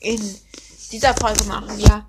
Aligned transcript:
In 0.00 0.40
dieser 0.90 1.14
Folge 1.14 1.44
machen 1.44 1.78
wir 1.78 2.06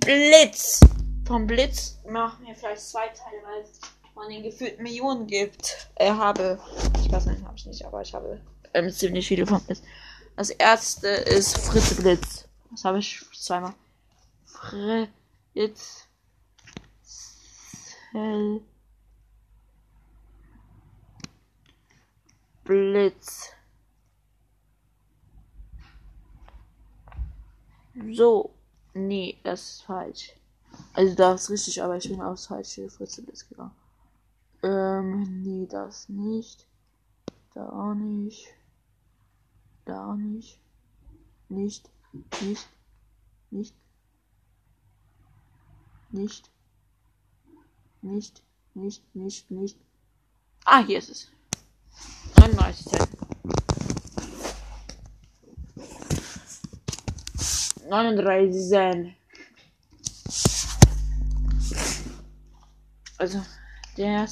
Blitz. 0.00 0.80
Vom 1.26 1.46
Blitz 1.46 1.98
machen 2.08 2.44
wir 2.46 2.54
vielleicht 2.54 2.82
zwei 2.82 3.06
Teile, 3.08 3.36
weil 3.44 3.62
es 3.62 3.80
von 4.14 4.28
den 4.28 4.42
gefühlten 4.42 4.82
Millionen 4.82 5.26
gibt. 5.26 5.88
Ich 5.98 6.10
habe, 6.10 6.58
ich 7.02 7.10
weiß 7.12 7.26
nicht, 7.26 7.44
habe 7.44 7.56
ich 7.56 7.66
nicht, 7.66 7.84
aber 7.84 8.02
ich 8.02 8.12
habe 8.12 8.40
ähm, 8.74 8.90
ziemlich 8.90 9.28
viele 9.28 9.46
von 9.46 9.62
Blitz. 9.62 9.82
Das 10.36 10.50
erste 10.50 11.08
ist 11.08 11.58
Fritze 11.58 11.94
Blitz. 11.96 12.48
Das 12.70 12.84
habe 12.84 12.98
ich 12.98 13.20
zweimal. 13.38 13.74
Fritz. 14.44 16.06
Blitz. 22.64 23.52
So. 28.12 28.50
Nee, 28.94 29.38
das 29.44 29.60
ist 29.60 29.82
falsch. 29.82 30.34
Also 30.94 31.14
das 31.14 31.42
ist 31.42 31.50
richtig, 31.50 31.82
aber 31.82 31.96
ich 31.96 32.08
bin 32.08 32.20
aufs 32.20 32.46
falsche 32.46 32.88
Fritzelblitz 32.88 33.48
gegangen. 33.48 33.74
Ähm, 34.62 35.42
nee, 35.42 35.66
das 35.66 36.08
nicht. 36.08 36.66
Da 37.54 37.68
auch 37.68 37.94
nicht. 37.94 38.48
Da 39.84 40.12
auch 40.12 40.16
nicht. 40.16 40.60
Nicht. 41.48 41.88
Nicht. 42.42 42.68
Nicht. 43.50 43.74
Nicht. 46.10 46.50
Nicht. 48.02 48.42
Nicht. 48.74 49.14
Nicht. 49.14 49.50
Nicht. 49.50 49.78
Ah, 50.64 50.84
hier 50.84 50.98
ist 50.98 51.10
es. 51.10 51.28
39 52.38 52.86
Cent. 52.86 53.08
39 57.90 58.68
Cent. 58.68 59.16
Also, 63.18 63.42
der 63.96 64.28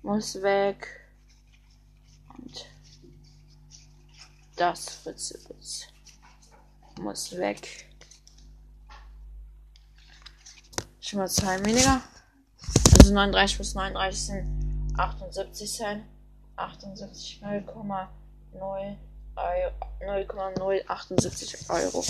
muss 0.00 0.40
weg. 0.40 0.88
Und 2.38 2.66
das 4.56 4.88
Fritzewitz 4.88 5.86
muss 6.98 7.36
weg. 7.36 7.90
Schon 11.00 11.18
mal 11.18 11.28
zwei 11.28 11.62
weniger. 11.66 12.00
Also 12.98 13.12
39 13.12 13.56
plus 13.56 13.74
39 13.74 14.18
sind 14.18 14.98
78 14.98 15.70
Cent. 15.70 16.04
78 16.56 17.42
0,0 17.42 18.96
0,078 20.00 21.70
Euro. 21.70 22.04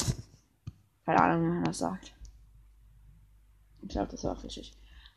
Keine 1.04 1.20
Ahnung, 1.20 1.44
wie 1.44 1.54
man 1.54 1.64
das 1.64 1.78
sagt. 1.78 2.14
Ich 3.82 3.88
glaube, 3.88 4.10
das 4.10 4.24
war 4.24 4.42
richtig. 4.42 4.72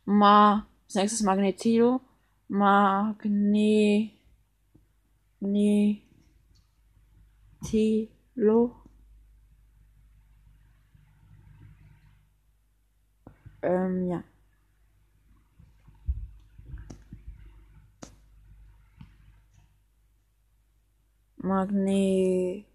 Ma, 0.05 0.67
als 0.85 0.95
nächstes 0.95 1.21
Magnetilo. 1.21 2.01
Magne, 2.47 4.11
ne. 5.39 6.01
Ähm, 13.61 14.07
ja. 14.09 14.23
Magnetilo. 21.37 22.65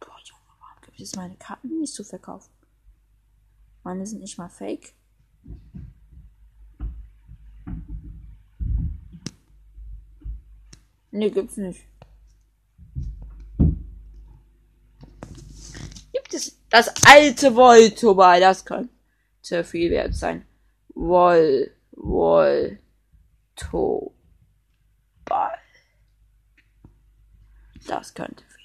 Boah, 0.00 0.18
Junge, 0.24 0.54
warum 0.94 0.96
gibt 0.96 1.08
es 1.08 1.16
meine 1.16 1.36
Karten 1.36 1.80
nicht 1.80 1.92
zu 1.92 2.04
verkaufen? 2.04 2.52
Meine 3.82 4.06
sind 4.06 4.20
nicht 4.20 4.38
mal 4.38 4.48
fake. 4.48 4.94
Nee, 11.10 11.30
gibt's 11.30 11.56
nicht. 11.56 11.82
Gibt 16.12 16.34
es 16.34 16.58
das 16.70 16.92
alte 17.06 17.54
Voltoball? 17.54 18.40
Das 18.40 18.64
könnte 18.64 19.64
viel 19.64 19.90
wert 19.90 20.14
sein. 20.14 20.46
Vol, 20.94 21.70
Vol, 21.92 22.78
to, 23.54 24.14
Ball. 25.24 25.58
Das 27.86 28.14
könnte 28.14 28.42
viel. 28.44 28.63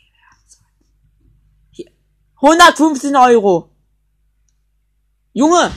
115 2.41 3.15
Euro. 3.17 3.69
Junge. 5.33 5.71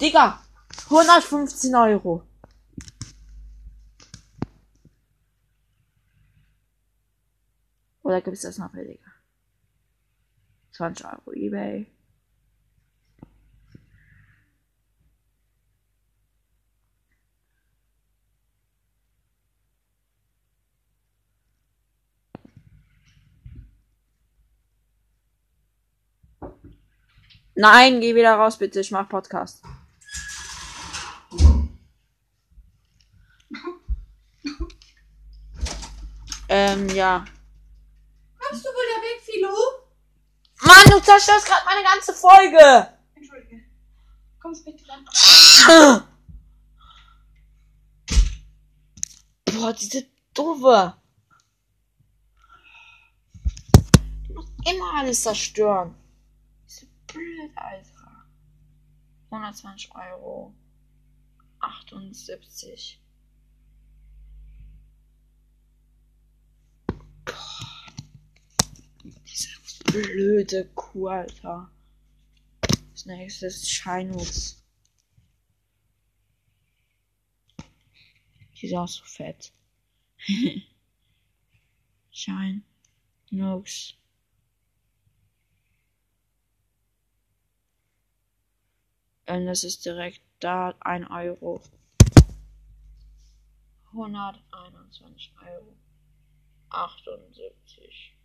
Digga. 0.00 0.40
115 0.90 1.74
Euro. 1.76 2.26
Oder 8.02 8.20
gibt 8.20 8.36
es 8.36 8.42
das 8.42 8.58
noch 8.58 8.70
billiger? 8.70 9.12
20 10.72 11.06
Euro 11.06 11.32
eBay. 11.32 11.93
Nein, 27.56 28.00
geh 28.00 28.14
wieder 28.14 28.34
raus, 28.34 28.58
bitte. 28.58 28.80
Ich 28.80 28.90
mach 28.90 29.08
Podcast. 29.08 29.62
ähm, 36.48 36.88
ja. 36.90 37.24
Kommst 38.38 38.64
du 38.64 38.68
wohl 38.68 38.84
da 38.94 39.02
weg, 39.02 39.20
Philo? 39.22 39.54
Mann, 40.62 40.84
du 40.90 41.00
zerstörst 41.00 41.46
gerade 41.46 41.64
meine 41.64 41.84
ganze 41.84 42.12
Folge. 42.12 42.88
Entschuldige. 43.14 43.64
Kommst 44.40 44.64
bitte 44.64 44.84
dann. 44.86 45.04
Boah, 49.44 49.72
diese 49.72 50.06
doofe. 50.34 50.94
Du 54.26 54.34
musst 54.34 54.52
immer 54.68 54.94
alles 54.96 55.22
zerstören. 55.22 55.94
Blöd, 57.14 57.52
Alter. 57.54 58.26
120 59.30 59.94
Euro. 59.94 60.52
78. 61.60 63.00
Boah. 67.24 67.86
Diese 69.04 69.48
blöde 69.84 70.68
Kuh, 70.74 71.06
Alter. 71.06 71.70
Das 72.92 73.06
nächste 73.06 73.46
ist 73.46 73.70
Scheinux. 73.70 74.60
Die 78.56 78.66
ist 78.66 78.74
auch 78.74 78.88
so 78.88 79.04
fett. 79.04 79.52
Shine. 82.10 82.62
Nux. 83.30 83.94
Das 89.46 89.64
ist 89.64 89.84
direkt 89.84 90.20
da 90.40 90.74
1 90.80 91.10
Euro. 91.10 91.60
121 93.92 95.32
Euro. 95.40 95.76
78 96.70 98.16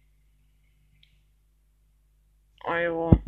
Euro. 2.66 3.22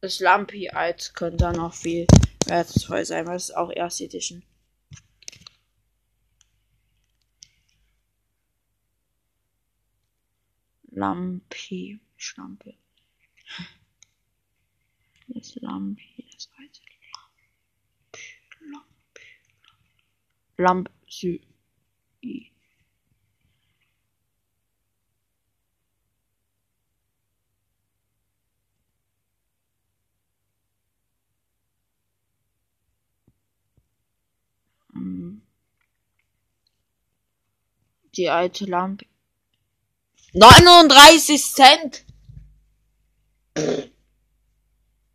Das 0.00 0.20
als 0.70 1.12
könnte 1.12 1.38
dann 1.38 1.58
auch 1.58 1.74
viel 1.74 2.06
wertvoll 2.46 3.04
sein, 3.04 3.26
weil 3.26 3.36
es 3.36 3.50
auch 3.50 3.70
erste 3.70 4.04
Edition. 4.04 4.42
Lampi, 10.98 12.00
Schlampe. 12.16 12.74
Das 15.28 15.54
Lampi, 15.56 16.24
das 16.32 16.48
heißt 16.58 16.82
Lampi, 17.12 18.20
Lampi, 18.72 19.26
Lamp, 20.56 20.90
Sü, 21.06 21.38
hm. 34.92 35.42
Die 38.16 38.28
alte 38.28 38.64
Lampe 38.64 39.06
39 40.34 41.38
Cent! 41.54 42.04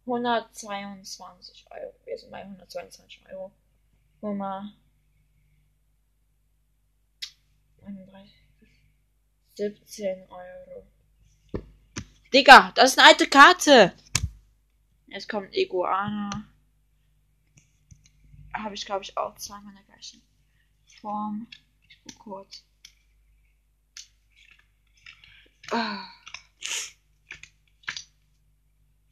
122 0.05 1.65
Euro. 1.69 1.93
Wir 2.05 2.17
sind 2.17 2.31
bei 2.31 2.41
122 2.41 3.21
Euro. 3.31 3.51
Nummer 4.21 4.73
31. 7.85 8.33
17 9.55 10.29
Euro. 10.29 10.87
Digga, 12.33 12.71
das 12.73 12.91
ist 12.91 12.99
eine 12.99 13.09
alte 13.09 13.29
Karte. 13.29 13.93
Jetzt 15.07 15.29
kommt 15.29 15.55
Iguana. 15.55 16.47
Habe 18.53 18.73
ich, 18.73 18.85
glaube 18.85 19.03
ich, 19.03 19.15
auch 19.15 19.35
zweimal 19.35 19.71
in 19.73 19.75
der 19.75 19.85
gleichen 19.85 20.23
Form. 20.99 21.47
Ich 21.87 21.99
guck 22.03 22.19
kurz. 22.19 22.63
Ah. 25.73 26.07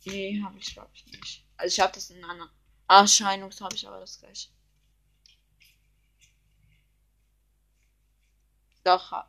Nee, 0.06 0.40
habe 0.44 0.60
ich, 0.60 0.74
glaube 0.74 0.92
ich, 0.94 1.08
nicht. 1.08 1.44
Also 1.58 1.74
ich 1.74 1.80
habe 1.80 1.94
das 1.94 2.12
in 2.12 2.24
einer 2.24 2.52
Erscheinung, 2.88 3.52
habe 3.60 3.76
ich 3.76 3.88
aber 3.88 4.00
das 4.00 4.20
gleiche. 4.20 4.50
Doch, 8.84 9.12
doch. 9.12 9.26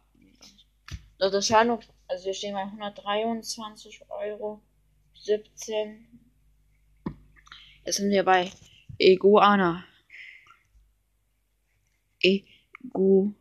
Das 1.19 1.33
Erscheinung, 1.33 1.81
also 2.07 2.27
wir 2.27 2.35
stehen 2.35 2.53
bei 2.53 2.65
123 2.65 4.11
Euro 4.11 4.61
17. 5.15 6.07
Jetzt 7.87 7.97
sind 7.97 8.11
wir 8.11 8.25
bei 8.25 8.53
Iguana. 8.99 9.87
Iguana. 12.21 13.35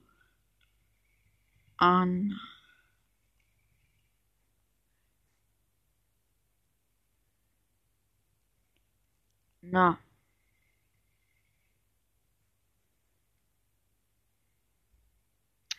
Na. 9.72 9.98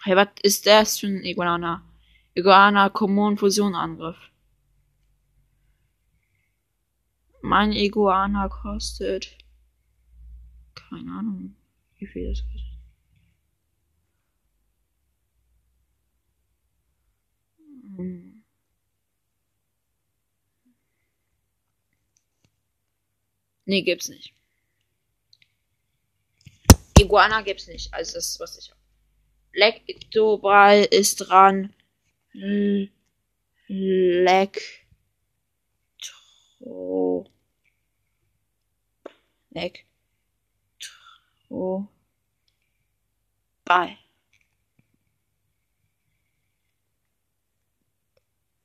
Hey, 0.04 0.16
was 0.16 0.28
ist 0.42 0.66
das 0.66 0.98
für 0.98 1.08
ein 1.08 1.22
Iguana? 1.24 1.82
Iguana 2.34 2.88
Common 2.88 3.36
Fusion 3.36 3.74
Angriff. 3.74 4.16
Mein 7.42 7.72
Iguana 7.72 8.48
kostet. 8.48 9.36
Keine 10.74 11.12
Ahnung, 11.12 11.54
wie 11.98 12.06
viel 12.06 12.30
das 12.30 12.42
kostet. 12.42 12.78
Hm. 17.96 18.31
Nee, 23.64 23.82
gibt's 23.82 24.08
nicht. 24.08 24.34
Iguana 26.98 27.42
gibt's 27.42 27.66
nicht. 27.66 27.92
Also 27.94 28.14
das 28.14 28.28
ist 28.30 28.40
was 28.40 28.58
ich 28.58 28.70
hab. 28.70 28.78
Lektobral 29.52 30.84
ist 30.84 31.16
dran. 31.16 31.74
L 32.34 32.90
Lektro. 33.68 34.86
Lektro. 39.50 39.86
Ball. 43.64 43.96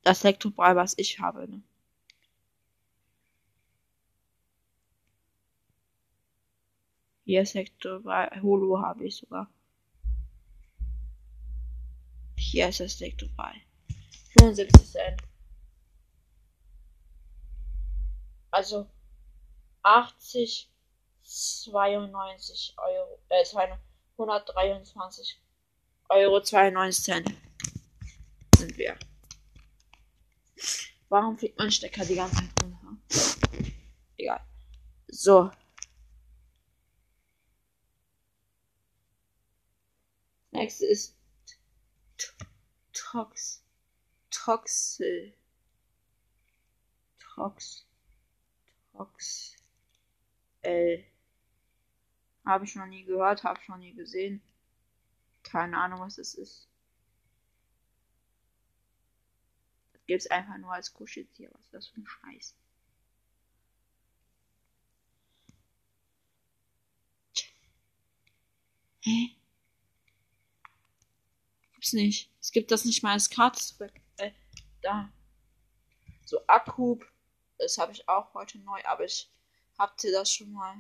Das 0.03 0.23
Lektobral, 0.23 0.75
was 0.75 0.93
ich 0.97 1.19
habe, 1.19 1.49
ne? 1.49 1.61
Hier 7.27 7.41
ist 7.41 7.55
Lektobral. 7.55 8.41
Holo 8.41 8.81
habe 8.81 9.05
ich 9.05 9.17
sogar. 9.17 9.51
Hier 12.37 12.69
ist 12.69 12.79
das 12.79 13.01
Lektobral. 13.01 13.53
75 14.39 14.89
Cent. 14.89 15.21
Also 18.49 18.89
80, 19.83 20.71
92 21.21 22.75
Euro, 22.77 23.19
äh, 23.27 23.43
123 24.17 25.41
Euro 26.07 26.41
92 26.41 27.03
Cent 27.03 27.33
sind 28.57 28.77
wir. 28.77 28.97
Warum 31.09 31.37
fliegt 31.37 31.59
mein 31.59 31.71
Stecker 31.71 32.05
die 32.05 32.15
ganze 32.15 32.37
Zeit 32.37 32.63
runter? 32.63 32.97
Egal. 34.15 34.39
So. 35.09 35.51
Nächste 40.57 40.87
ist 40.87 41.15
Tox. 42.91 43.63
Toxel. 44.31 45.35
Tox. 47.19 47.85
Tox. 48.91 49.55
L. 50.63 51.05
Habe 52.43 52.65
ich 52.65 52.73
noch 52.75 52.87
nie 52.87 53.03
gehört, 53.03 53.43
habe 53.43 53.59
ich 53.61 53.67
noch 53.67 53.77
nie 53.77 53.93
gesehen. 53.93 54.41
Keine 55.43 55.77
Ahnung, 55.77 55.99
was 55.99 56.15
das 56.15 56.33
ist. 56.33 56.67
Das 59.93 60.01
gibt's 60.07 60.25
einfach 60.25 60.57
nur 60.57 60.73
als 60.73 60.91
Kuscheltier. 60.91 61.51
Was 61.53 61.65
ist 61.65 61.73
das 61.75 61.87
für 61.87 62.01
ein 62.01 62.07
Scheiß? 62.07 62.55
Hä? 69.01 69.37
Gibt's 71.87 71.93
nicht. 71.93 72.29
Es 72.41 72.51
gibt 72.51 72.71
das 72.71 72.83
nicht 72.83 73.01
mal 73.01 73.13
als 73.13 73.29
Karte 73.29 73.59
zurück. 73.61 73.93
Äh, 74.17 74.31
da. 74.81 75.09
So 76.25 76.45
Akku. 76.47 76.99
Das 77.57 77.77
habe 77.77 77.93
ich 77.93 78.07
auch 78.09 78.33
heute 78.33 78.59
neu, 78.59 78.79
aber 78.83 79.05
ich 79.05 79.31
hatte 79.77 80.11
das 80.11 80.29
schon 80.33 80.51
mal. 80.51 80.75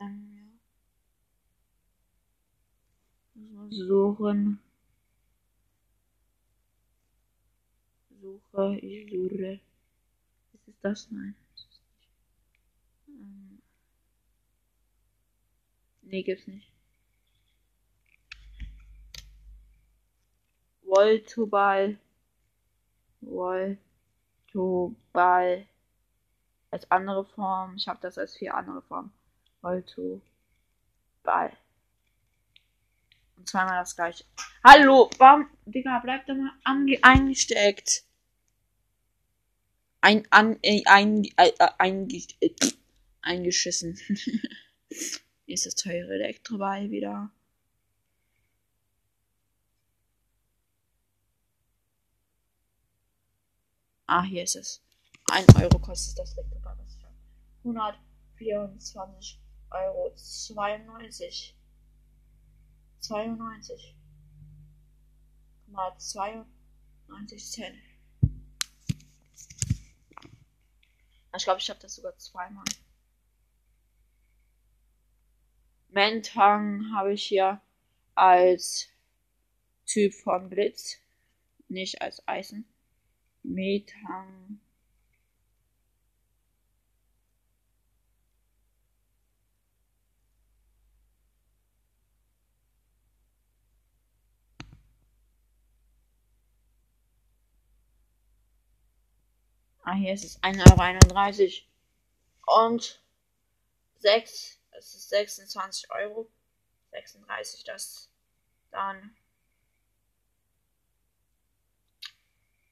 Ähm, 0.00 0.58
Suchen. 3.68 4.58
Suche, 8.22 8.78
ich 8.78 9.10
suche. 9.10 9.60
Das? 10.86 11.10
Nein. 11.10 11.34
Ähm. 13.08 13.60
Nee, 16.02 16.22
gibt's 16.22 16.46
nicht. 16.46 16.70
Voltoball. 20.82 21.98
Voltoball. 23.20 23.76
Als 26.70 26.88
andere 26.92 27.24
Form. 27.24 27.74
Ich 27.74 27.88
habe 27.88 27.98
das 28.00 28.16
als 28.16 28.36
vier 28.36 28.54
andere 28.54 28.80
Formen. 28.82 29.10
Voltoball. 29.62 30.20
Und 33.36 33.48
zweimal 33.48 33.80
das 33.80 33.96
gleiche. 33.96 34.24
Hallo, 34.62 35.10
warum, 35.18 35.50
Digga, 35.64 35.98
bleib 35.98 36.26
da 36.26 36.34
mal 36.34 36.52
eingesteckt. 37.02 38.04
Ein, 40.00 40.26
an, 40.30 40.58
äh, 40.62 40.82
ein, 40.86 41.24
äh, 41.36 41.52
äh, 41.58 41.68
einge 41.78 42.22
äh, 42.40 42.50
eingeschissen. 43.22 43.98
Ist 45.46 45.66
das 45.66 45.74
teure 45.74 46.14
Elektroball 46.14 46.90
wieder. 46.90 47.30
Ah, 54.08 54.22
hier 54.22 54.44
ist 54.44 54.54
es. 54.56 54.82
Ein 55.30 55.44
Euro 55.60 55.78
kostet 55.80 56.18
das 56.18 56.36
Elektroball. 56.36 56.76
was 56.78 56.96
ich 56.96 57.02
hab. 57.02 57.12
124 57.64 59.40
Euro 59.70 60.12
92. 60.14 61.56
92. 63.00 63.96
Mal 65.66 65.98
92 65.98 67.50
Cent. 67.50 67.76
Ich 71.36 71.44
glaube, 71.44 71.60
ich 71.60 71.68
habe 71.70 71.80
das 71.80 71.94
sogar 71.94 72.16
zweimal. 72.16 72.64
Mentang 75.88 76.92
habe 76.94 77.12
ich 77.12 77.24
hier 77.24 77.60
als 78.14 78.88
Typ 79.86 80.14
von 80.14 80.48
Blitz, 80.48 80.98
nicht 81.68 82.02
als 82.02 82.26
Eisen. 82.26 82.66
Metang 83.42 84.60
Ah, 99.88 99.94
hier 99.94 100.14
ist 100.14 100.24
es 100.24 100.42
1,31 100.42 101.62
Euro. 102.48 102.66
Und 102.66 103.00
6, 103.98 104.60
es 104.72 104.94
ist 104.96 105.08
26 105.10 105.88
Euro. 105.92 106.28
36, 106.90 107.62
das 107.62 108.10
dann. 108.72 109.16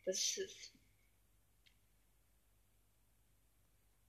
Das 0.05 0.37
ist 0.37 0.73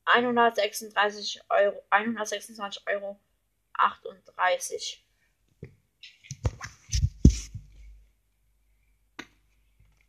136 0.06 1.42
Euro, 1.50 1.84
126 1.92 2.88
Euro 2.88 3.20
38. 3.74 5.06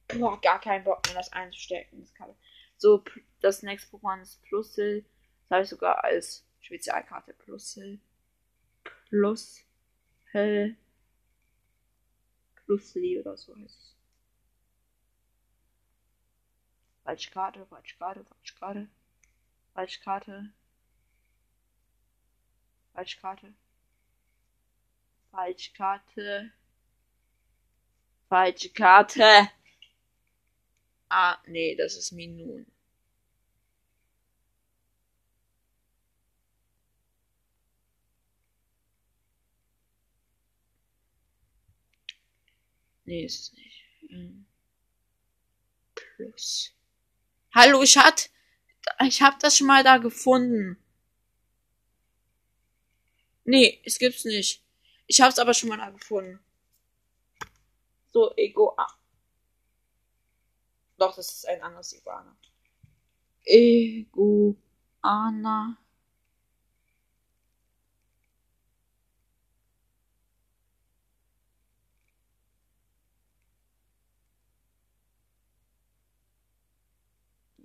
Boah, 0.08 0.40
gar 0.40 0.62
keinen 0.62 0.84
Bock 0.84 1.04
mehr, 1.04 1.16
das 1.16 1.30
einzustecken. 1.30 2.00
Das 2.00 2.14
Kabel. 2.14 2.34
So, 2.78 3.02
das 3.40 3.62
nächste 3.62 3.96
Pokémon 3.96 4.20
ist 4.20 4.42
Plussel. 4.42 5.04
Das 5.42 5.50
habe 5.50 5.62
ich 5.62 5.68
sogar 5.68 6.04
als 6.04 6.46
Spezialkarte. 6.60 7.32
Plussel. 7.32 8.00
Plus. 9.08 9.64
Hell. 10.32 10.76
Plusli 12.64 13.18
oder 13.18 13.36
so 13.36 13.56
heißt 13.56 13.78
es. 13.78 13.96
Falsche 17.04 17.30
Karte. 17.30 17.64
Falsche 17.66 17.96
Karte. 17.96 18.86
Falsche 19.72 20.00
Karte. 20.00 20.52
Falsche 28.28 28.70
Karte. 28.70 29.50
Ah, 31.10 31.38
nee, 31.46 31.74
das 31.76 31.96
ist 31.96 32.12
Minun. 32.12 32.66
Nee, 43.04 43.24
ist 43.24 43.40
es 43.40 43.52
nicht. 43.52 43.84
Hm. 44.10 44.46
Plus. 45.94 46.72
Hallo, 47.54 47.82
ich 47.82 47.96
hat, 47.96 48.30
ich 49.06 49.22
hab 49.22 49.38
das 49.40 49.56
schon 49.56 49.66
mal 49.68 49.84
da 49.84 49.98
gefunden. 49.98 50.76
Nee, 53.44 53.80
es 53.84 53.98
gibt's 53.98 54.24
nicht. 54.24 54.62
Ich 55.06 55.20
hab's 55.20 55.38
aber 55.38 55.54
schon 55.54 55.68
mal 55.68 55.78
da 55.78 55.90
gefunden. 55.90 56.40
So, 58.12 58.34
Ego. 58.36 58.74
Ah. 58.76 58.92
Doch, 60.98 61.14
das 61.14 61.30
ist 61.30 61.46
ein 61.48 61.62
anderes 61.62 61.92
Iguana. 61.92 62.36
Iguana. 63.44 64.66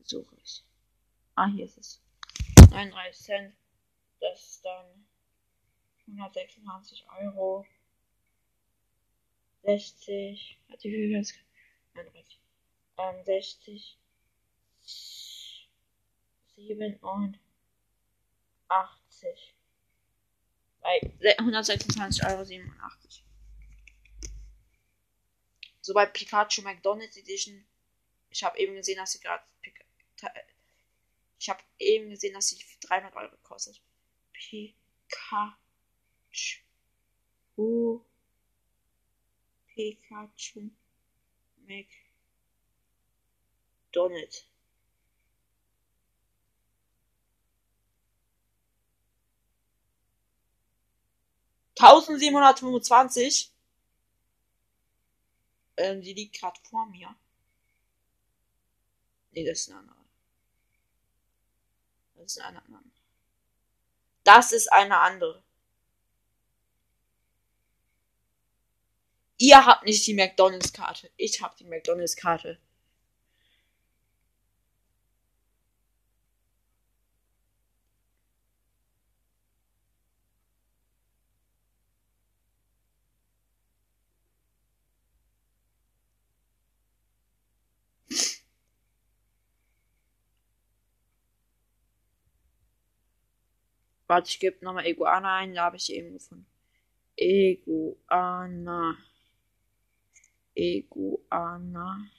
Suche 0.03 0.35
ich. 0.43 0.63
Ah, 1.35 1.47
hier 1.47 1.65
ist 1.65 1.77
es. 1.77 2.01
39 2.69 3.21
Cent. 3.21 3.55
Das 4.19 4.43
ist 4.45 4.65
dann 4.65 5.05
126 6.07 7.05
Euro. 7.17 7.65
60. 9.63 10.59
Hat 10.69 10.83
die 10.83 10.91
Höhe 10.91 11.07
39. 11.93 12.40
63, 13.01 13.98
87. 16.55 17.39
Bei 20.81 21.00
126,87 21.38 22.24
Euro. 22.29 22.46
So 25.81 25.93
bei 25.93 26.05
Pikachu 26.05 26.62
McDonald's 26.62 27.17
Edition. 27.17 27.65
Ich 28.29 28.43
habe 28.43 28.60
eben 28.60 28.75
gesehen, 28.75 28.98
dass 28.98 29.13
sie 29.13 29.20
gerade. 29.20 29.43
Ich 31.39 31.50
habe 31.50 31.63
eben 31.79 32.12
gesehen, 32.12 32.36
dass 32.36 32.50
sie 32.50 32.63
300 32.81 33.15
Euro 33.15 33.36
kostet. 33.38 33.81
Pikachu. 34.31 34.75
Pikachu 39.74 40.70
McDonald's. 41.58 42.11
Donald. 43.91 44.48
Tausendsiebenhundertfünfundzwanzig. 51.75 53.51
Ähm, 55.77 56.01
die 56.01 56.13
liegt 56.13 56.39
gerade 56.39 56.60
vor 56.62 56.86
mir. 56.86 57.15
Nee, 59.31 59.45
das 59.45 59.62
ist 59.62 59.69
eine 59.69 59.79
andere. 59.79 60.05
Das 62.15 62.36
ist 62.36 62.41
eine 62.41 62.63
andere. 62.63 62.83
Das 64.24 64.51
ist 64.51 64.71
eine 64.71 65.00
andere. 65.00 65.43
Ihr 69.38 69.65
habt 69.65 69.86
nicht 69.86 70.05
die 70.05 70.13
McDonalds-Karte. 70.13 71.10
Ich 71.17 71.41
hab 71.41 71.57
die 71.57 71.63
McDonalds-Karte. 71.63 72.60
Warte, 94.12 94.30
ich 94.30 94.39
gebe 94.41 94.65
nochmal 94.65 94.86
Iguana 94.88 95.38
ein, 95.38 95.53
da 95.53 95.63
habe 95.63 95.77
ich 95.77 95.89
eben 95.94 96.12
gefunden. 96.12 96.46
Iguana. 97.15 98.98
Iguana. 100.53 102.10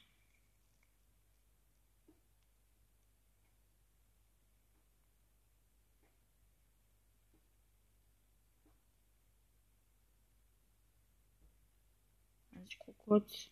Also 12.54 12.64
ich 12.66 12.78
gucke 12.78 12.98
kurz. 13.04 13.50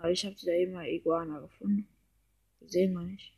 Aber 0.00 0.12
ich 0.12 0.24
habe 0.24 0.34
da 0.34 0.72
mal 0.72 0.88
Iguana 0.88 1.40
gefunden. 1.40 1.86
Gesehen 2.58 2.94
wir 2.94 3.02
nicht. 3.02 3.34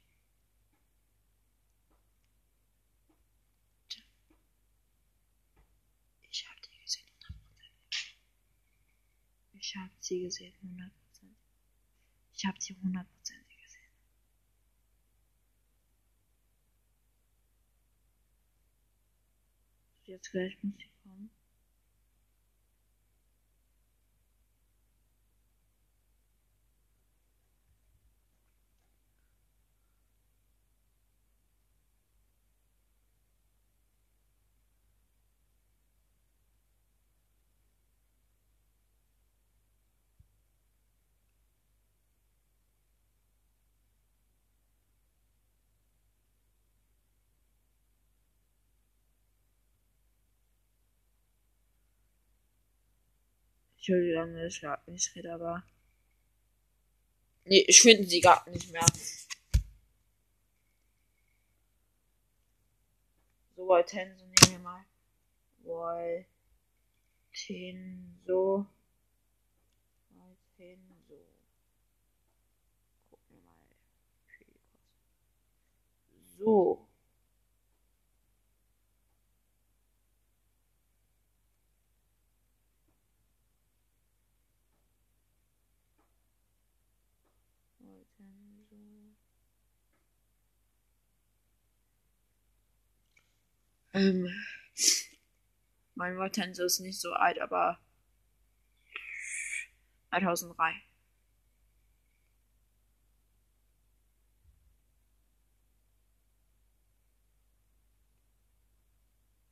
Ich 6.31 6.47
habe 6.47 6.61
die 6.61 6.81
gesehen, 6.81 7.09
100%. 7.19 8.15
Ich 9.55 9.75
habe 9.75 9.91
sie 9.99 10.21
gesehen, 10.23 10.55
100%. 10.63 10.91
Ich 12.33 12.45
habe 12.45 12.61
sie 12.61 12.75
100% 12.75 13.07
gesehen. 13.25 13.91
Jetzt 20.05 20.31
gleich 20.31 20.63
muss 20.63 20.77
sie 20.77 20.91
kommen. 21.03 21.42
Entschuldigung, 53.83 54.37
dass 54.37 54.55
ich 54.55 54.61
gerade 54.61 54.93
nicht 54.93 55.13
rede, 55.17 55.35
aber. 55.35 55.65
Nee, 57.45 57.65
ich 57.67 57.83
finde 57.83 58.05
sie 58.05 58.21
gar 58.21 58.49
nicht 58.49 58.71
mehr. 58.71 58.87
So, 63.57 63.67
Hortense 63.67 64.25
nehmen 64.25 64.53
wir 64.53 64.59
mal. 64.61 64.85
Woll. 65.65 66.27
Weiterhin 67.33 68.21
so. 68.25 68.67
Weiterhin 70.11 70.79
so. 71.09 71.19
Gucken 73.11 73.37
wir 73.37 73.43
mal. 73.43 73.57
So. 76.39 76.87
Weiterhin 87.81 88.67
so. 88.71 88.77
Ähm, 93.95 94.27
mein 95.95 96.17
Vortenso 96.17 96.65
ist 96.65 96.81
nicht 96.81 97.01
so 97.01 97.13
alt, 97.13 97.39
aber 97.39 97.79
2003. 100.11 100.75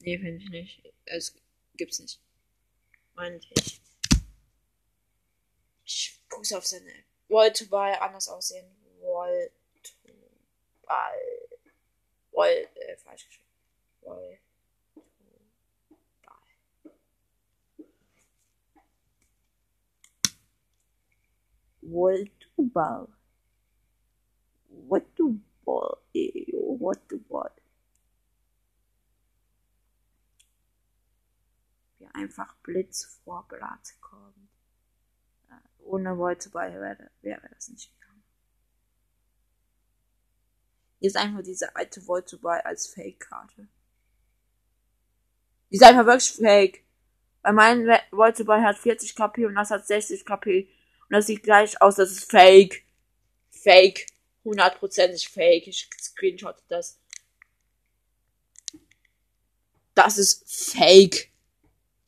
Nee, 0.00 0.18
finde 0.18 0.42
ich 0.42 0.50
nicht. 0.50 0.94
Es 1.04 1.37
gibt's 1.76 1.99
nicht. 1.99 2.20
Meinte 3.14 3.47
ich. 3.50 3.80
Ich 5.85 6.23
guck's 6.28 6.52
auf 6.52 6.66
seine. 6.66 7.04
Wollte 7.28 7.66
bei 7.66 8.00
anders 8.00 8.28
aussehen. 8.28 8.66
Wollte 9.00 9.52
bei. 10.82 11.49
Wollte, 12.30 12.80
äh, 12.80 12.97
falsch 12.97 13.26
geschrieben. 13.26 13.50
Wollte. 14.02 14.38
Voltubal. 21.83 23.09
Voltubal. 24.69 25.97
Voltubal. 26.78 27.50
Wie 31.99 32.07
einfach 32.07 32.54
Blitz 32.62 33.21
vor 33.25 33.47
Blatt 33.49 33.95
kommt. 34.00 34.49
Äh, 35.49 35.83
Ohne 35.85 36.16
Voltubal 36.16 36.73
wäre, 36.73 37.11
wäre 37.23 37.49
das 37.54 37.69
nicht. 37.69 37.92
Hier 41.00 41.09
ist 41.09 41.16
einfach 41.16 41.42
diese 41.42 41.75
alte 41.76 42.07
Voltubal 42.07 42.61
als 42.61 42.87
Fake-Karte. 42.87 43.69
Die 45.70 45.76
ist 45.76 45.82
einfach 45.82 46.06
wirklich 46.06 46.32
fake. 46.32 46.84
Weil 47.42 47.52
mein 47.52 48.00
Voltubal 48.10 48.62
hat 48.62 48.76
40 48.76 49.14
KP 49.14 49.46
und 49.46 49.54
das 49.54 49.70
hat 49.70 49.86
60 49.86 50.24
KP. 50.24 50.68
Und 51.08 51.16
das 51.16 51.26
sieht 51.26 51.42
gleich 51.42 51.80
aus, 51.80 51.96
das 51.96 52.10
ist 52.10 52.30
fake. 52.30 52.84
Fake. 53.50 54.06
Hundertprozentig 54.44 55.28
fake. 55.28 55.66
Ich 55.66 55.88
screenshotte 56.00 56.62
das. 56.68 56.98
Das 59.94 60.18
ist 60.18 60.72
fake. 60.72 61.30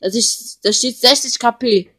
Das 0.01 0.14
ist, 0.14 0.64
da 0.64 0.72
steht 0.72 0.96
60 0.96 1.38
KP. 1.38 1.94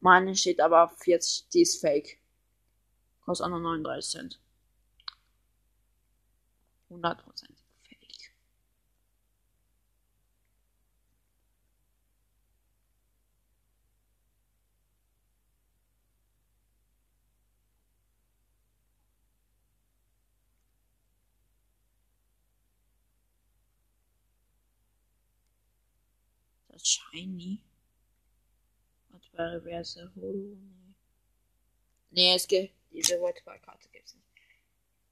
Meine 0.00 0.34
steht 0.34 0.60
aber 0.60 0.88
40, 0.98 1.48
die 1.52 1.62
ist 1.62 1.80
fake. 1.80 2.18
Kostet 3.24 3.44
auch 3.44 3.50
nur 3.50 3.60
39 3.60 4.10
Cent. 4.10 4.40
100% 6.90 7.16
fake. 7.18 7.59
Das 26.80 26.88
Shiny. 26.88 27.60
Was 29.10 29.20
wäre 29.32 29.56
Reverse 29.56 30.10
Holo? 30.16 30.56
Nee. 30.56 30.94
Nee, 32.10 32.34
es 32.34 32.48
gibt 32.48 32.72
diese 32.90 33.18
Voltball-Karte 33.18 33.88
gibt's 33.90 34.14
nicht. 34.14 34.26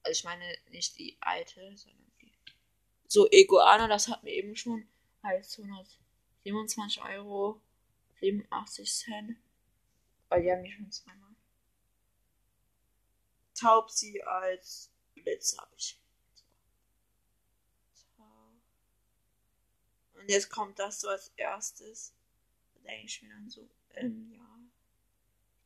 Also 0.03 0.19
ich 0.19 0.23
meine 0.23 0.57
nicht 0.71 0.97
die 0.97 1.15
alte, 1.21 1.77
sondern 1.77 2.11
die. 2.21 2.31
So, 3.07 3.29
Egoana, 3.29 3.87
das 3.87 4.07
hatten 4.07 4.25
wir 4.25 4.33
eben 4.33 4.55
schon. 4.55 4.87
Als 5.21 5.59
127 5.59 7.03
Euro 7.03 7.61
87 8.19 8.91
Cent. 8.91 9.37
Weil 10.29 10.41
die 10.41 10.51
haben 10.51 10.63
die 10.63 10.71
schon 10.71 10.91
zweimal. 10.91 11.35
Taubsi 13.53 14.21
als 14.21 14.91
Blitz 15.13 15.57
habe 15.57 15.75
ich. 15.77 15.99
Und 20.19 20.29
jetzt 20.29 20.49
kommt 20.49 20.77
das 20.77 20.99
so 20.99 21.07
als 21.07 21.31
erstes. 21.37 22.13
Da 22.75 22.81
denke 22.81 23.05
ich 23.05 23.21
mir 23.21 23.29
dann 23.29 23.49
so, 23.49 23.67
ähm, 23.95 24.31
ja. 24.31 24.43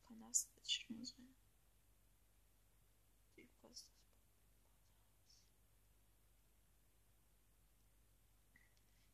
Kann 0.06 0.20
das 0.28 0.48
nicht 0.62 0.88
nur 0.88 1.04
sein? 1.04 1.28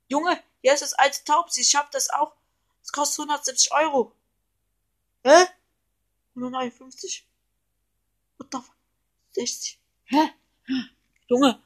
Junge, 0.09 0.43
hier 0.61 0.75
ist 0.75 0.83
das 0.83 0.95
alte 0.95 1.23
Taubsi. 1.25 1.61
Ich 1.61 1.77
hab 1.77 1.91
das 1.93 2.11
auch. 2.11 2.35
Es 2.83 2.91
kostet 2.91 3.21
170 3.21 3.73
Euro. 3.73 4.13
Hä? 5.25 5.47
159. 6.35 7.29
What 8.37 8.49
the 8.53 8.59
fuck? 8.59 8.77
60. 9.33 9.81
Hä? 10.07 10.31
Junge. 11.29 11.63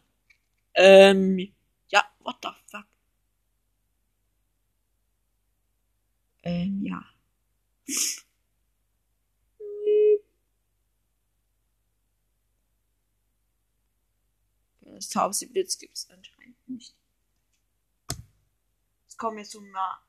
Ähm, 0.74 1.54
ja, 1.88 2.04
what 2.20 2.36
the 2.42 2.50
fuck? 2.66 2.84
Ähm, 6.44 6.84
ja. 6.84 7.02
Das 14.82 15.08
Taubsi 15.08 15.46
Blitz 15.46 15.78
gibt's 15.78 16.08
anscheinend 16.10 16.68
nicht. 16.68 16.94
Jetzt 19.04 19.18
kommen 19.18 19.38
wir 19.38 19.44
zu 19.44 19.60
Ma 19.62 20.02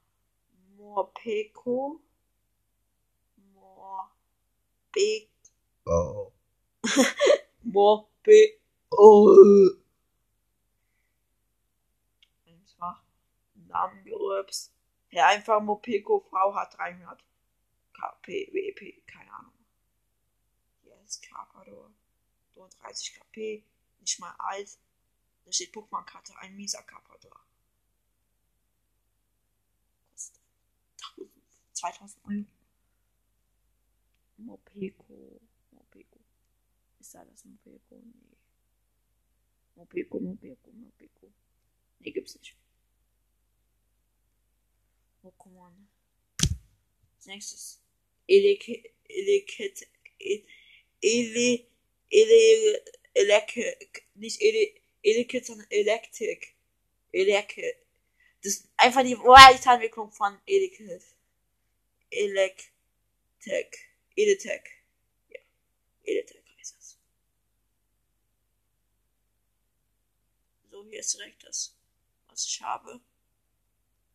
Morpeko. 0.75 2.01
Morbe 3.53 5.29
Oh. 5.85 6.31
Morbe 7.63 8.59
oh. 8.91 9.35
Einfach 12.45 13.01
Namen 13.55 14.03
gerübst. 14.03 14.74
Ja, 15.15 15.27
einfach 15.27 15.61
Mopeko 15.61 16.19
Frau 16.19 16.53
hat 16.55 16.77
300 16.77 17.23
KP, 17.93 18.51
WP, 18.51 19.07
keine 19.07 19.31
Ahnung. 19.31 19.53
Hier 20.83 20.99
ist 21.05 21.21
Carpador. 21.21 21.89
30 22.53 23.13
KP, 23.13 23.63
nicht 24.01 24.19
mal 24.19 24.35
alt. 24.39 24.77
Da 25.45 25.53
steht 25.53 25.73
Pokémon-Karte, 25.73 26.37
ein 26.39 26.57
mieser 26.57 26.83
Carpador. 26.83 27.39
Kostet 30.11 30.41
1000, 31.15 31.31
2000 31.71 32.25
Euro. 32.25 32.45
Mopeko, 34.35 35.39
Mopeko. 35.71 36.19
Ist 36.99 37.15
da 37.15 37.23
das 37.23 37.45
Mopeko? 37.45 38.03
Nee. 38.03 38.37
Mopeko, 39.75 40.19
Mopeko, 40.19 40.71
Mopeko. 40.73 41.31
Nee, 41.99 42.11
gibt's 42.11 42.35
nicht. 42.35 42.57
Pokémon. 45.25 45.73
Als 47.17 47.25
nächstes. 47.25 47.81
Eleke, 48.27 48.91
Eleket, 49.07 49.87
Ele, 51.01 51.67
Ele, 52.09 52.83
Eleke, 53.13 53.77
nicht 54.15 54.41
Ele, 54.41 55.43
sondern 55.43 55.67
Electric. 55.69 56.47
Eleke. 57.11 57.75
Das 58.43 58.53
ist 58.53 58.69
einfach 58.77 59.03
die 59.03 59.17
Weiterentwicklung 59.17 60.11
von 60.11 60.39
Eleket. 60.45 61.03
Electek. 62.11 62.69
Eletek. 64.15 64.71
Ja. 65.29 65.39
Eletek 66.03 66.43
heißt 66.57 66.75
das. 66.77 66.97
So, 70.69 70.85
hier 70.85 70.99
ist 70.99 71.13
direkt 71.13 71.43
das, 71.43 71.75
was 72.27 72.45
ich 72.45 72.61
habe. 72.61 73.01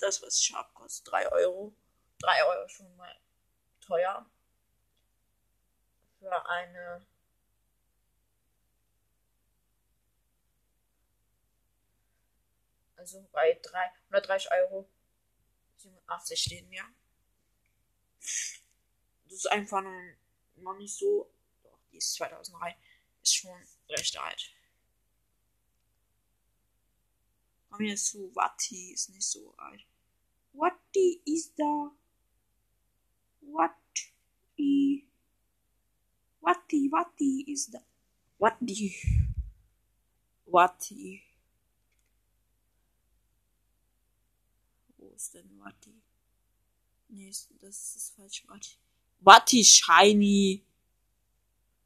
Das, 0.01 0.23
was 0.23 0.51
habe, 0.55 0.73
kostet 0.75 1.13
3 1.13 1.31
Euro. 1.33 1.75
3 2.21 2.45
Euro 2.45 2.69
schon 2.69 2.97
mal 2.97 3.15
teuer. 3.81 4.29
Für 6.19 6.47
eine 6.47 7.07
Also 13.01 13.27
bei 13.33 13.59
3, 13.63 13.93
130 14.11 14.53
Euro 14.53 14.87
87 15.79 16.43
stehen 16.43 16.71
wir. 16.71 16.85
Das 19.25 19.33
ist 19.33 19.51
einfach 19.51 19.83
noch 20.57 20.77
nicht 20.77 20.95
so. 20.95 21.33
Doch, 21.63 21.79
die 21.91 21.97
ist 21.97 22.13
2003. 22.15 22.77
Ist 23.23 23.37
schon 23.37 23.67
recht 23.89 24.19
alt. 24.19 24.55
Kommen 27.71 27.87
wir 27.87 27.97
zu 27.97 28.35
Watti, 28.37 28.93
ist 28.93 29.09
nicht 29.09 29.27
so 29.27 29.55
alt. 29.57 29.87
Watti 30.53 31.21
ist 31.25 31.59
da. 31.59 31.91
Watti. 33.43 35.07
Watti, 36.41 36.91
Watti 36.93 37.43
ist 37.53 37.75
da. 37.75 37.81
Watti. 38.39 38.95
Watti. 40.47 41.23
Wo 44.99 45.11
ist 45.11 45.35
denn 45.35 45.59
Watti? 45.61 45.95
Nee, 47.09 47.29
ist- 47.29 47.51
das 47.61 47.97
ist 47.97 48.15
falsch. 48.17 48.45
Watti. 48.49 48.77
Watti 49.21 49.65
Shiny. 49.65 50.65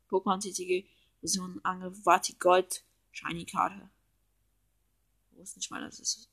Pokémon 0.09 0.41
TCG. 0.41 0.87
Version 1.21 1.61
Angriff. 1.65 2.05
Watti 2.05 2.35
Gold. 2.35 2.85
Shiny 3.13 3.45
Karte. 3.47 3.91
Ich 5.33 5.39
wusste 5.39 5.59
nicht 5.59 5.71
mal, 5.71 5.81
dass 5.81 5.99
es 5.99 6.29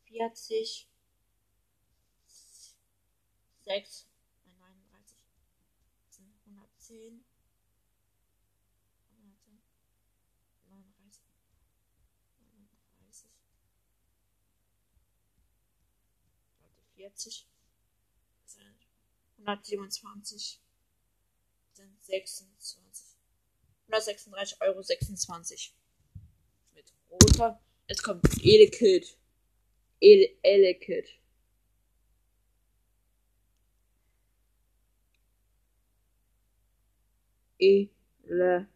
40. 0.08 0.89
6. 3.63 4.10
39. 4.60 5.23
Das 6.08 6.15
sind 6.17 6.34
110. 6.45 6.58
110. 6.89 7.26
147 16.97 17.47
sind 18.45 18.88
127 19.38 20.60
sind 21.73 22.03
26. 22.03 23.05
136,26 23.89 24.62
Euro 24.62 24.81
26. 24.81 25.75
Mit 26.73 26.93
roter. 27.10 27.62
Es 27.86 28.01
kommt 28.01 28.23
Elekid. 28.43 29.17
El 30.01 30.38
Elekid. 30.41 31.07
Elekid. 37.60 38.67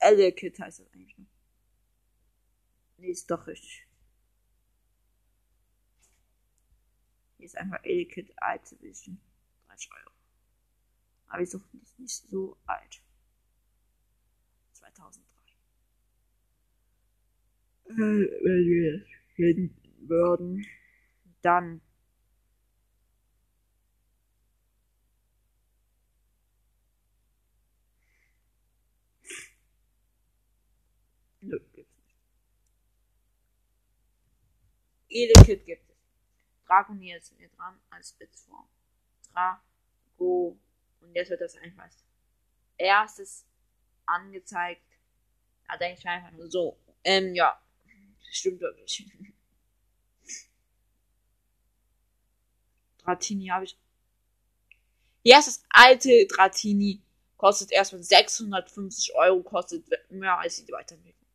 Elekid 0.00 0.58
heißt 0.58 0.80
das 0.80 0.92
eigentlich 0.92 1.33
ist 3.10 3.30
doch 3.30 3.46
richtig. 3.46 3.86
Hier 7.36 7.46
ist 7.46 7.56
einfach 7.56 7.82
Elekid 7.84 8.32
Alt 8.36 8.72
Edition. 8.72 9.20
30 9.68 9.90
Euro. 9.92 10.10
Aber 11.26 11.38
wir 11.40 11.46
suchen 11.46 11.80
das 11.80 11.98
nicht 11.98 12.28
so 12.28 12.56
alt. 12.66 13.02
2003. 14.72 15.24
Äh, 17.86 17.92
Wenn 17.96 18.64
wir 18.66 19.06
finden 19.34 20.08
würden, 20.08 20.66
dann 21.42 21.80
Nö, 31.46 31.58
gibt's 31.74 31.94
nicht. 31.98 32.16
Elekid 35.14 35.64
gibt 35.64 35.88
es. 35.88 35.96
Dragonier 36.66 37.18
ist 37.18 37.32
hier 37.38 37.48
dran 37.50 37.80
als 37.90 38.12
Blitzform. 38.12 38.66
Drago. 39.32 40.58
Und 41.00 41.14
jetzt 41.14 41.30
wird 41.30 41.40
das 41.40 41.56
einfach 41.56 41.84
als 41.84 42.04
erstes 42.76 43.46
angezeigt. 44.06 44.82
Da 45.68 45.76
denke 45.76 45.98
ich 45.98 46.04
mir 46.04 46.10
einfach 46.10 46.32
nur 46.32 46.50
so. 46.50 46.76
Ähm, 47.04 47.34
ja. 47.34 47.60
Stimmt 48.30 48.60
wirklich. 48.60 49.06
Dratini 52.98 53.46
habe 53.46 53.64
ich. 53.66 53.78
Hier 55.22 55.38
ist 55.38 55.46
das 55.46 55.64
alte 55.68 56.26
Dratini. 56.26 57.02
Kostet 57.36 57.70
erstmal 57.70 58.02
650 58.02 59.14
Euro. 59.14 59.42
Kostet 59.42 59.86
mehr 60.10 60.38
als 60.38 60.64
die 60.64 60.72
Weiterentwicklung. 60.72 61.28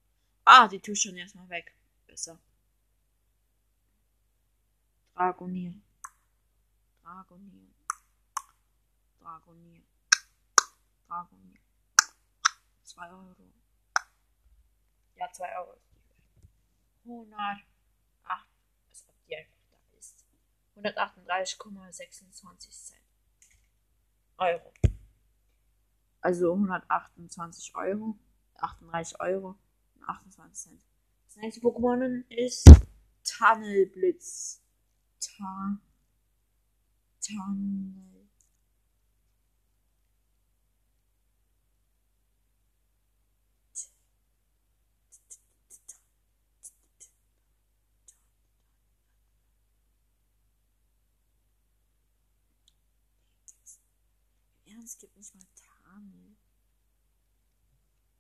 Ah, 0.44 0.68
die 0.68 0.80
tue 0.80 0.94
ich 0.94 1.02
schon 1.02 1.16
erstmal 1.16 1.48
weg. 1.50 1.74
Besser. 2.08 2.40
Dragonier. 5.20 5.74
Dragonier. 7.04 7.68
Dragonier. 9.20 9.84
Dragonier. 11.10 11.60
2 12.84 13.12
Euro. 13.12 13.36
Ja, 15.16 15.30
2 15.30 15.58
Euro 15.58 15.74
ist 15.74 15.92
die. 15.92 17.10
108. 17.10 17.66
Als 18.88 19.06
ob 19.10 19.26
die 19.28 19.36
einfach 19.36 19.60
da 19.70 19.98
ist. 19.98 20.26
138,26 20.78 22.70
Cent. 22.70 23.02
Euro. 24.38 24.74
Also 26.22 26.54
128 26.54 27.76
Euro. 27.76 28.18
38 28.56 29.20
Euro. 29.20 29.60
und 29.96 30.04
28 30.08 30.56
Cent. 30.56 30.82
Das 31.26 31.36
nächste 31.36 31.60
Pokémon 31.60 32.24
ist 32.30 32.70
Tunnelblitz. 33.26 34.64
Ta 35.20 35.80
Tanne. 37.22 38.10
Im 54.66 54.76
Ernst 54.76 55.00
gibt 55.00 55.18
nicht 55.18 55.36
mal 55.36 55.44
Tarnel. 55.56 56.36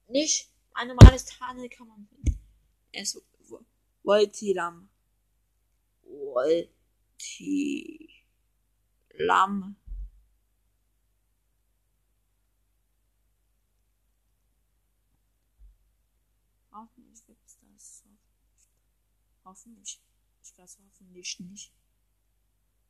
Nicht 0.07 0.49
ein 0.73 0.87
normales 0.89 1.25
Tarnel 1.25 1.69
kann 1.69 1.87
man 1.87 2.07
finden. 2.07 2.39
Es 2.91 3.21
Voltilam. 4.03 4.89
Voltilam. 6.03 6.78
Hoffentlich 16.71 17.25
gibt's 17.25 17.59
das. 17.59 18.05
Hoffentlich. 19.43 20.01
Ich 20.41 20.57
weiß 20.57 20.79
hoffentlich 20.79 21.39
nicht. 21.41 21.73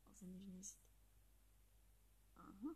Hoffentlich 0.06 0.48
nicht. 0.54 0.78
Aha. 2.36 2.76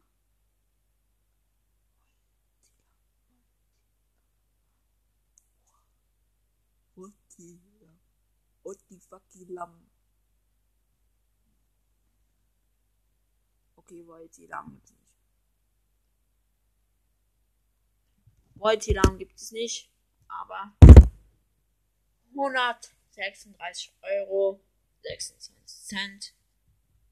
Voltilam. 6.96 8.00
Voltifakilam. 8.64 9.88
Okay, 13.86 14.08
Voltilam 14.08 14.72
gibt's 14.72 14.92
nicht. 14.92 15.04
Voltilam 18.56 19.18
gibt 19.18 19.36
es 19.36 19.52
nicht, 19.52 19.92
aber 20.30 20.74
136 22.30 23.94
Euro 24.02 24.64
26 25.02 25.68
Cent. 25.68 26.34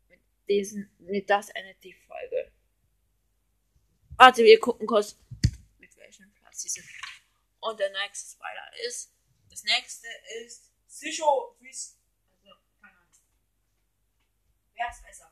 Mit 0.08 0.22
diesen, 0.48 0.90
mit 1.00 1.30
das 1.30 1.50
endet 1.50 1.84
die 1.84 1.94
Folge. 1.94 2.52
Warte, 4.16 4.44
wir 4.44 4.60
gucken 4.60 4.88
kurz, 4.88 5.18
mit 5.78 5.96
welchem 5.98 6.32
Platz 6.36 6.62
sie 6.62 6.70
sind. 6.70 6.88
Und 7.60 7.80
der 7.80 7.92
nächste 7.92 8.38
Spoiler 8.38 8.72
ist, 8.88 9.14
das 9.50 9.64
nächste 9.64 10.08
ist 10.46 10.72
Psycho. 10.88 11.58
Also, 11.60 11.98
keine 12.80 12.98
Ahnung. 12.98 13.10
Wer 14.74 14.90
ist 14.90 15.04
besser? 15.04 15.32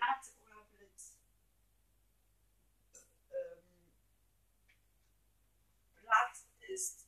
Blatt 0.00 0.24
oder 0.42 0.64
Blitz? 0.72 1.18
Ähm, 3.30 3.62
Blatt 6.00 6.36
ist 6.68 7.06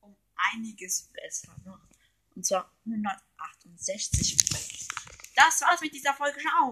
um 0.00 0.16
einiges 0.52 1.10
besser. 1.12 1.54
Ne? 1.64 1.78
Und 2.34 2.46
zwar 2.46 2.70
168. 2.86 4.36
Das 5.34 5.60
war's 5.62 5.80
mit 5.80 5.94
dieser 5.94 6.14
Folge. 6.14 6.38
Ciao. 6.40 6.70